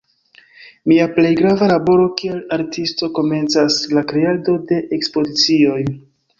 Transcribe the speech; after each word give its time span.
Mia 0.91 1.03
plej 1.17 1.33
grava 1.41 1.67
laboro 1.73 2.07
kiel 2.23 2.41
artisto 2.57 3.11
komencas: 3.19 3.79
la 3.99 4.07
kreado 4.15 4.59
de 4.73 4.83
ekspozicioj. 5.01 5.81